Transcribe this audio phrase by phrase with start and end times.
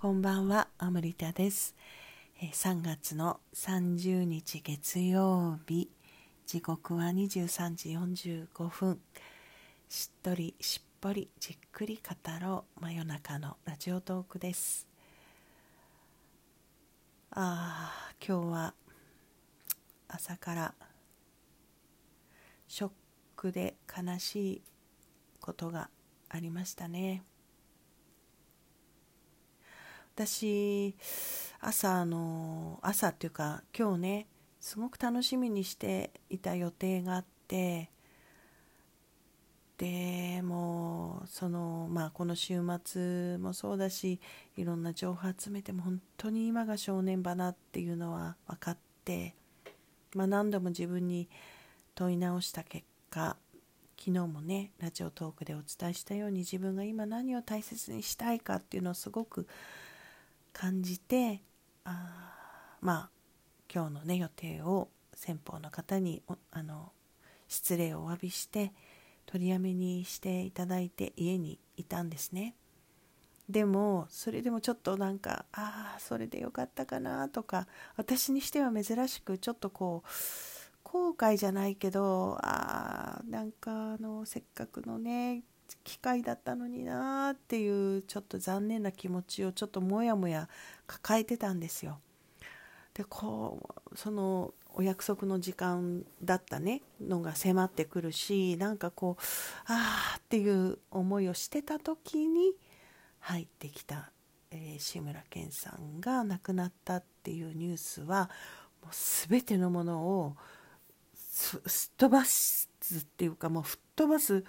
[0.00, 1.74] こんばんは、アムリタです。
[2.40, 5.90] 3月の30日月曜日、
[6.46, 7.88] 時刻は23時
[8.46, 9.00] 45分。
[9.88, 14.86] しっとりしっぽりじっくり語ろう真夜中のラジオトークです。
[17.32, 18.74] ああ、今日は
[20.06, 20.74] 朝から
[22.68, 22.90] ショッ
[23.34, 24.62] クで悲しい
[25.40, 25.90] ことが
[26.28, 27.24] ありましたね。
[30.18, 30.96] 私
[31.60, 34.26] 朝の朝っていうか今日ね
[34.58, 37.88] すごく楽しみにしていた予定があって
[39.76, 44.18] でもそのまあこの週末もそうだし
[44.56, 49.36] いろんな情報集めても本当に今が正念場なっていうのは分かって、
[50.16, 51.28] まあ、何度も自分に
[51.94, 53.36] 問い直した結果
[53.96, 59.46] 昨日もねラジオトークでお伝えしたように自分が今何を大切にしたいかっていうのをすごく
[60.58, 61.40] 感じて
[61.84, 62.34] あ
[62.80, 63.10] まあ
[63.72, 66.90] 今日のね予定を先方の方にあの
[67.46, 68.72] 失礼をお詫びして
[69.26, 72.56] 取りやめにしていただいて家にいたんですね。
[73.48, 80.08] でもそれでもちょっとなんかああそれでよかったかなとか私にしては珍しくちょっとこう
[80.82, 85.44] 後悔じゃないけどああなんかあのせっかくのね
[85.84, 90.48] 機会だったのになっていうちょっと残念な気持ちをちょっともやもや
[90.86, 92.00] 抱えてたんですよ。
[92.94, 93.60] でこ
[93.92, 99.22] うそのお約束の時間だったねのが迫ってくるしなんかこう
[99.66, 102.52] ああっていう思いをしてた時に
[103.20, 104.10] 入ってきた、
[104.50, 108.30] えー、志村けんさんが亡くなったっていうニュースは
[108.82, 108.94] もう
[109.28, 110.36] 全てのものを
[111.22, 114.44] すっ飛ばすっていうかもう吹っ飛ばす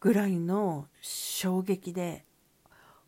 [0.00, 2.24] ぐらいの衝撃で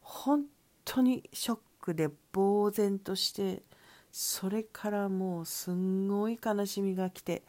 [0.00, 0.44] 本
[0.84, 3.62] 当にショックで呆然として
[4.10, 7.42] それからもうすんごい悲しみが来て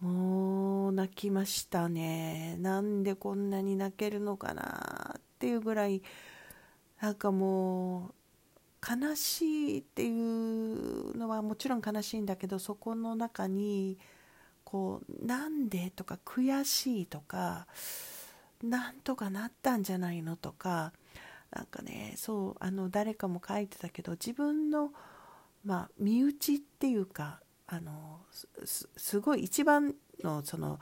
[0.00, 2.56] もう泣きましたね。
[2.60, 6.02] なんでこんなに泣けるのかなっていうぐらい
[7.00, 8.14] なんかもう
[8.88, 13.98] 悲しいっていうのはもちろん悲しいんだけどそこの中に
[14.62, 17.66] こうなんでとか悔しいとか
[18.62, 20.92] なんとかなったんじゃないのとか
[21.50, 24.90] なんかねそうあの誰かも書いてたけど自分の、
[25.64, 28.20] まあ、身内っていうかあの
[28.64, 30.78] すごい一番のその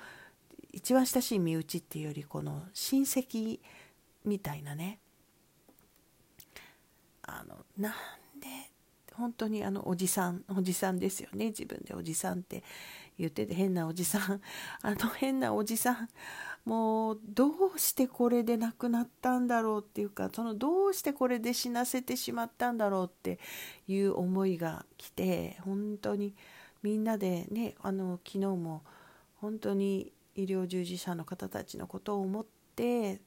[0.72, 3.60] 一番親しい身内っていうよりこの親戚
[4.24, 4.98] みたいなね。
[7.22, 7.92] あのなん
[8.40, 8.46] で
[9.14, 11.46] 本当にあのおじさんおじさんですよね。
[11.46, 12.62] 自分でおじさんって
[13.18, 14.40] 言ってて変なおじさん
[14.82, 16.08] あの変なおじさん
[16.66, 17.46] もうど
[17.76, 23.38] うしてこれで亡くなったんだろうっていうかそのどうしてこれで死なせてしまったんだろうって
[23.86, 26.34] いう思いが来て本当に
[26.82, 28.82] みんなでねあの昨日も
[29.40, 33.20] 本当に医療従事者の方たちのことを思って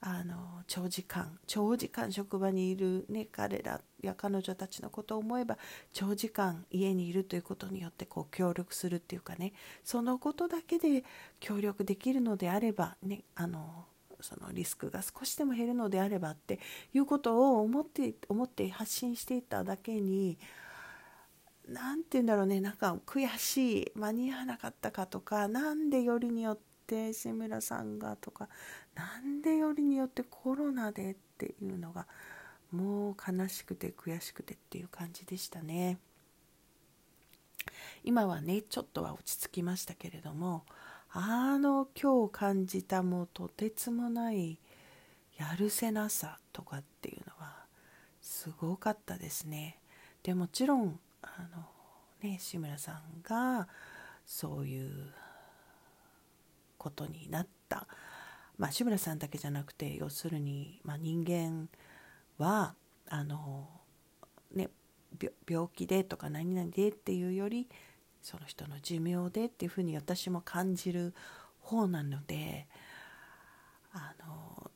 [0.00, 5.58] あの長時間長時間職場にいる、ね、彼らや彼女たちのことを思えば
[5.92, 9.52] 長時間家にいるということによってこう協力するっていうかね。
[9.84, 11.04] そのことだけで
[11.40, 13.86] 協力できるのであれば、ね、あの
[14.20, 16.58] そのリスクが少しでも減るのであればって
[16.94, 20.38] いうことを思って思って発信していただけに
[21.68, 28.48] 何て言うんだろうねなんか悔しい間に合わなかったかとか何でよりによって志村さんがとか
[28.94, 32.06] なんでよりによってコロナでっていうのが
[32.74, 35.98] もう悲しくて悔しくてっていう感じでしたね。
[38.02, 40.64] 今はねちょっとは落ち着きましたけれども
[41.10, 44.58] あの今日感じたもうとてつもない
[45.38, 47.64] やるせなさとかっていうのは
[48.20, 49.78] すごかったですね。
[50.22, 53.68] でもちろんあのね志村さんが
[54.26, 55.12] そういう
[56.76, 57.86] ことになった。
[58.56, 61.68] まあ、志村さんだけじゃなくて要するに、まあ、人間
[62.38, 62.74] は
[63.08, 63.68] あの、
[64.52, 64.70] ね、
[65.48, 67.68] 病気でとか何々でっていうより
[68.22, 71.14] その人の寿命でっていうふうに私も感じる
[71.60, 72.66] 方なので
[73.92, 74.70] あの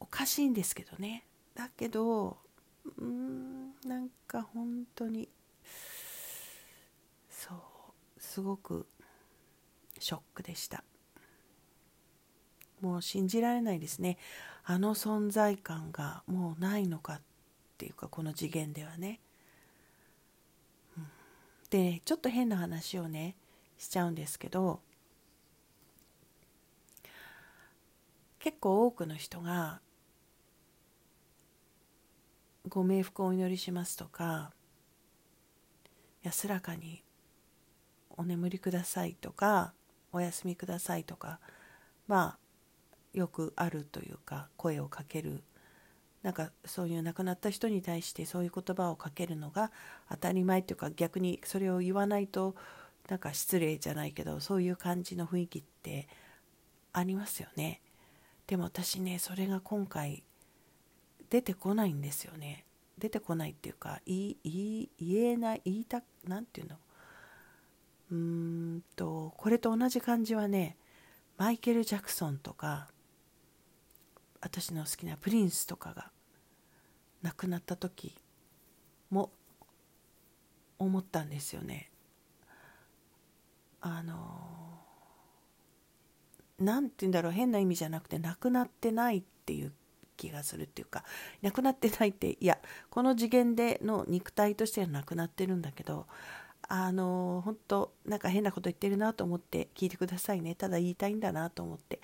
[0.00, 1.24] おかしいんですけどね
[1.54, 2.38] だけど
[2.98, 5.28] うんなんか本当に
[7.30, 7.58] そう
[8.18, 8.86] すごく
[9.98, 10.84] ショックでした。
[12.80, 14.18] もう信じられないですね。
[14.64, 17.20] あの存在感がもうないのかっ
[17.78, 19.20] ていうかこの次元ではね、
[20.96, 21.04] うん、
[21.70, 23.34] でちょっと変な話をね
[23.78, 24.80] しちゃうんですけど
[28.40, 29.80] 結構多くの人が
[32.68, 34.52] ご冥福をお祈りしますとか
[36.22, 37.02] 安らかに
[38.16, 39.72] お眠りくださいとか
[40.12, 41.40] お休みくださいとか
[42.06, 42.47] まあ
[43.12, 45.42] よくあるというか声をかける。
[46.22, 49.70] なんかそういう亡くなった人に対してそういう言葉をかけるのが
[50.10, 52.56] 当たり前というか逆にそれを言わないと
[53.08, 56.08] なんか失礼じゃないけどそういう感じの雰囲気って
[56.92, 57.80] ありますよね。
[58.48, 60.24] でも私ねそれが今回
[61.30, 62.64] 出てこないんですよね。
[62.98, 66.76] 出てこないっていうか言言えない言いた何て言うの？
[68.10, 70.76] うーんとこれと同じ感じはね
[71.36, 72.88] マイケル・ジャクソンとか
[74.40, 76.10] 私の好きなプリンスとかが
[77.22, 78.14] 亡くなった時
[79.10, 79.30] も
[80.78, 81.90] 思ったんですよね。
[83.80, 84.14] あの
[86.58, 89.72] 何て言うんだろう変な意味じゃなくて亡くなってないっていう
[90.16, 91.04] 気がするっていうか
[91.42, 92.58] 亡くなってないっていや
[92.90, 96.06] この次元での肉体としてはなくなってるんだけど
[96.68, 102.00] あの本当なんか変なこと言ってるなと思って聞いてくださいねただ言いたいんだなと思って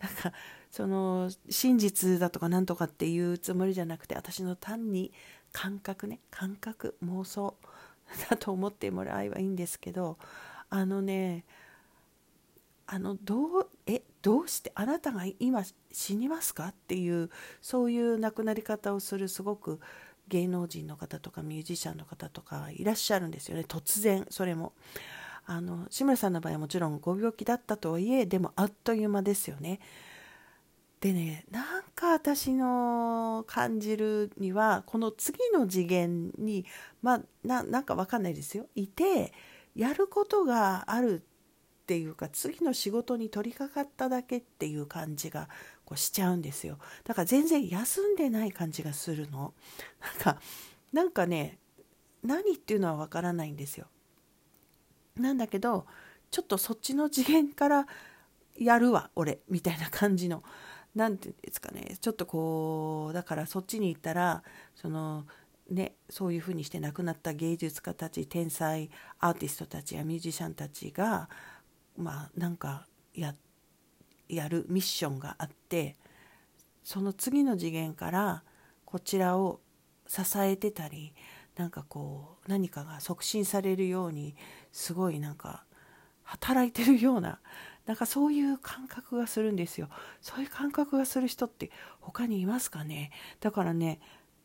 [0.00, 0.32] なんか
[0.72, 5.12] その真実だとかなんとかっていうつもりじゃなくて私の単に
[5.52, 7.54] 感覚ね感覚妄想
[8.30, 10.16] だと思ってもらえばいいんですけど
[10.70, 11.44] あのね
[12.86, 17.28] あのどうえどうしてあなたが今死にますかっていう
[17.60, 19.78] そういう亡くなり方をするすごく
[20.28, 24.72] 芸能人の方とかミュージシャンの方とかいらっしゃるんですよね突然それも。
[25.44, 29.80] あの志村さんの場合はもちろんご病気だったとはいえでもあっという間ですよね。
[31.02, 36.64] でねなんか私の感じるにはこの次の次元に
[37.02, 38.66] まあなんか分かんないですよ。
[38.76, 39.32] いて
[39.74, 41.22] やることがある
[41.82, 45.48] っていうか次の仕事に取り掛かっただけっていう感じが
[45.84, 46.78] こうしちゃうんですよ。
[47.02, 49.54] だから全然休んでない感じがするの。
[50.00, 50.40] なんか
[50.92, 51.58] なんかね
[52.22, 53.88] 何っていうのはわからないんですよ。
[55.16, 55.84] なんだけど
[56.30, 57.86] ちょっとそっちの次元から
[58.56, 60.44] やるわ俺みたいな感じの。
[60.94, 61.96] 何て言うんですかね。
[62.00, 64.42] ちょっとこうだからそっちに行ったら
[64.74, 65.26] その
[65.70, 68.90] ね、そういうふうにして亡くなった芸術家たち天才
[69.20, 71.30] アーティストたちやミュージシャンたちが
[71.96, 73.34] まあなんかや
[74.28, 75.96] やるミッションがあって
[76.84, 78.42] その次の次元から
[78.84, 79.60] こちらを
[80.06, 81.14] 支えてたり
[81.56, 84.34] なんかこう何かが促進されるように
[84.72, 85.64] すごいなんか
[86.24, 87.40] 働いてるような
[87.86, 89.88] なんかそういう感覚がするんですよ。
[90.20, 91.70] そういう感覚がする人って
[92.00, 93.10] 他にいますかね？
[93.40, 94.00] だからね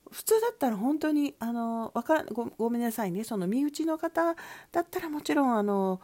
[0.09, 3.23] 普通だったら本当にあのわかごごめんなさいね。
[3.23, 4.35] その身内の方
[4.71, 6.01] だったらもちろんあの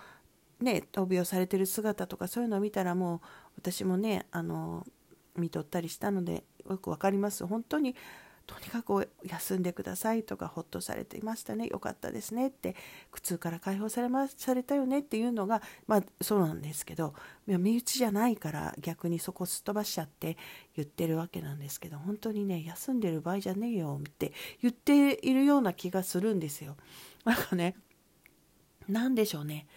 [0.60, 3.20] ね闘病されてる姿とかそういうのを見たらもう
[3.58, 4.86] 私もねあの
[5.36, 7.48] 見とったりしたのでよく分かります。
[7.48, 7.96] 本当に
[8.46, 12.76] とにかく休んでくださいとかほっとされていましたねよかったですねって
[13.12, 17.14] 苦痛から解放されまされたよねっていうのがまあそうなんですけど
[17.48, 20.38] 身内じゃないから逆にそこすっ飛ばしちゃって
[20.76, 26.76] 言ってるわけなんですけど本当にね休んでる場合じゃねえよって言っているような気がするんですよ。
[27.24, 27.76] なんかね
[28.90, 29.68] 何でしょうね。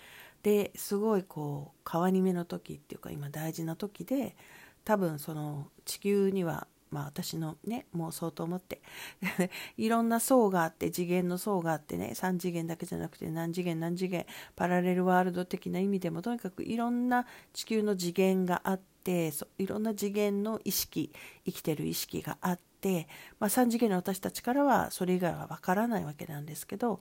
[0.43, 4.37] ですごいこう変わり目の時っていうか今大事な時で
[4.85, 8.81] 多分その地球にはまあ私のね妄想と思って
[9.77, 21.13] いろんな層があって次元の層があってね3次元だけじゃなくて何次元何次元パラレルワールド的な意味でもとにかくいろんな地球の次元があっていろんな次元の意識
[21.45, 27.01] 生きてる意識があって、まあ、3次元の私たちからはそれ以外はわからないわけなんですけど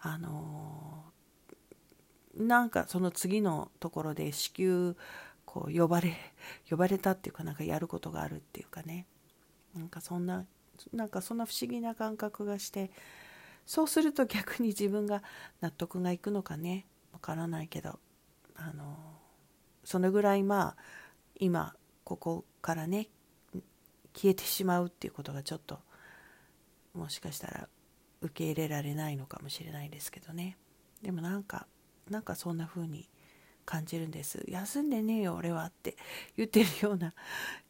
[0.00, 1.04] あの
[2.36, 4.94] なんかその次のところで子宮
[5.44, 6.16] こう呼ばれ
[6.68, 9.06] 呼ばれたっていうかなんかやることがあるっていうかね。
[9.74, 10.46] なんかそんな
[10.92, 12.90] なんかそんな不思議な感覚がして
[13.66, 15.22] そうすると逆に自分が
[15.60, 16.86] 納得がいくのかね。
[17.12, 17.98] わからないけど。
[18.54, 18.96] あの
[19.84, 20.76] そのぐらいまあ
[21.36, 21.74] 今
[22.04, 23.08] ここからね
[24.14, 25.80] 消えてしまうっていうことがちょっと
[26.94, 27.68] もしかしたら
[28.20, 30.56] 受け入れられないのかもしれないですけどね。
[31.02, 31.66] でもなんか
[32.10, 33.08] なんかそんな風に
[33.64, 34.44] 感じるんです。
[34.46, 35.96] 休んでねえよ俺はって
[36.36, 37.14] 言ってるような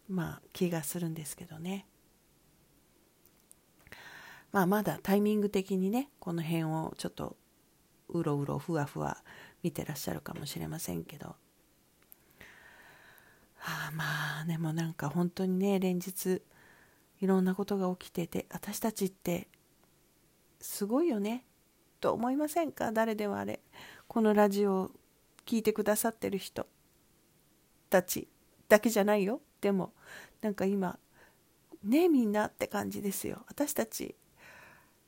[0.08, 1.86] まあ気がするんですけどね。
[4.52, 7.36] まあまだタイミング的にねこの辺をちょっと
[8.08, 9.16] うろうろふわふわ
[9.62, 11.36] 見てらっしゃるかもしれませんけど、は
[13.88, 14.04] あ、ま
[14.42, 16.42] あでもなんか本当にね連日
[17.20, 19.48] いろんなことが起きてて私たちって
[20.60, 21.44] すごいよね
[22.00, 22.92] と思いませんか？
[22.92, 23.60] 誰でもあれ。
[24.08, 24.90] このラジオを
[25.46, 26.66] 聴いてくださってる人
[27.88, 28.28] たち
[28.68, 29.40] だけじゃないよ。
[29.60, 29.92] でも
[30.40, 30.98] なんか今
[31.84, 33.44] ねみんなって感じですよ。
[33.48, 34.16] 私たち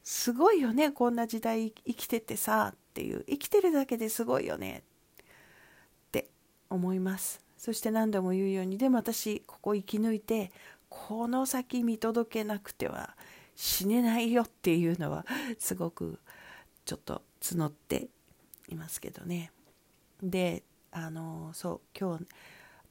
[0.04, 3.24] すごいよねこんな時代生きててさっていう。
[3.24, 4.84] 生きてるだけですごいよね。
[5.18, 5.24] っ
[6.12, 6.28] て
[6.70, 7.40] 思います。
[7.56, 10.52] そして何度も言うようにでも私ここ生き抜いて
[10.90, 13.16] この先見届けなくては
[13.56, 15.24] 死ねないよっていうのは
[15.58, 16.20] すごく
[16.84, 18.08] ちょっと募って
[18.68, 19.50] いますけどね。
[20.22, 22.26] であのそう今日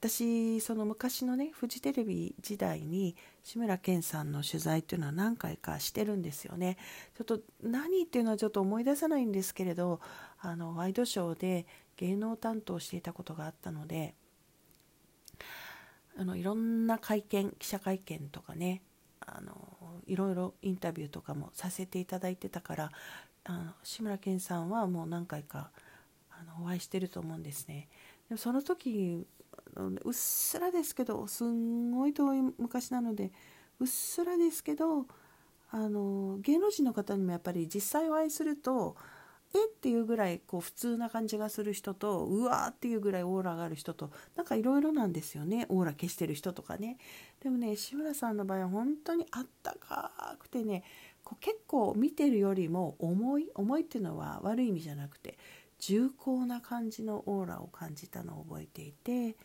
[0.03, 6.77] 私その昔のねフジテレビ時代に志村けんさんの取材っていうのは何回かしてるんですよね
[7.17, 10.01] ちょっと何っていうのはちょっと思い出せないんですけれど
[10.41, 14.13] あのワイドショーで芸能担当していたことがあったので
[16.17, 18.81] あのいろんな会見記者会見とかね
[19.21, 19.55] あの
[20.05, 22.91] いろいろインタビューとかもさせていただいてたから
[23.45, 25.71] あの志村けんさんはもう何回か
[26.29, 27.87] あのお会いしてると思うんですね。
[28.27, 29.25] でもその時
[29.75, 33.31] うっすらですけどすんごい遠い昔なので
[33.79, 35.05] うっすらですけど
[35.71, 38.95] あの芸能人の方にもやっぱり実際お会いすると
[39.55, 45.67] えっていうぐらいこう普通な感じがする人とうわーっていうぐらいオーラがある人となんかいろいろなんですよね。
[45.69, 46.97] オーラ消してる人とかね。
[47.41, 50.83] でもね志村さんの場合は本当にあったかくてね
[51.23, 55.37] こう結構見てるよりも重い重いっていうのは悪い意味じゃなくて
[55.79, 59.35] 重厚な感じのオーラを感じたのを覚えていて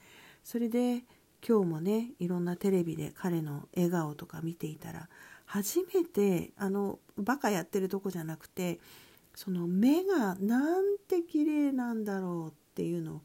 [0.45, 1.05] それで
[1.47, 5.09] 今日もねいろんなテレビで彼の笑顔とか見ていたら
[5.47, 8.81] 初めてあのバカやってるとこじゃなくて
[9.35, 13.21] その目がなんて綺麗なんだろうっていうのを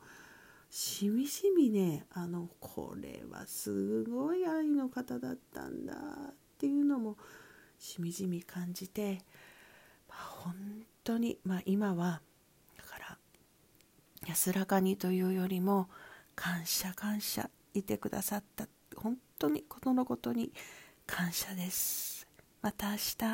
[0.70, 7.18] しみじみねあのこれはすごい愛の方だったんだっていうのも
[7.78, 9.20] しみじみ感じて、
[10.08, 10.54] まあ、本
[11.04, 12.22] 当に、まあ、今は
[12.78, 13.18] だから
[14.26, 15.90] 安らかにというよりも
[16.36, 18.68] 感謝感謝いてくださった。
[18.96, 20.52] 本当にことのことに
[21.06, 22.28] 感謝です。
[22.62, 23.26] また明日。